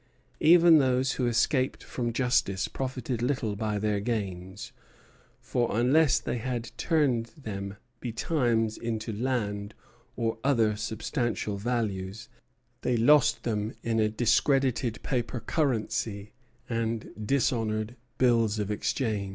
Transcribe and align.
Even 0.39 0.79
those 0.79 1.11
who 1.11 1.27
escaped 1.27 1.83
from 1.83 2.11
justice 2.11 2.67
profited 2.67 3.21
little 3.21 3.55
by 3.55 3.77
their 3.77 3.99
gains, 3.99 4.71
for 5.39 5.77
unless 5.77 6.17
they 6.17 6.39
had 6.39 6.71
turned 6.75 7.27
them 7.37 7.77
betimes 7.99 8.79
into 8.79 9.13
land 9.13 9.75
or 10.15 10.39
other 10.43 10.75
substantial 10.75 11.55
values, 11.55 12.29
they 12.81 12.97
lost 12.97 13.43
them 13.43 13.75
in 13.83 13.99
a 13.99 14.09
discredited 14.09 15.03
paper 15.03 15.39
currency 15.39 16.33
and 16.67 17.11
dishonored 17.23 17.95
bills 18.17 18.57
of 18.57 18.71
exchange. 18.71 19.29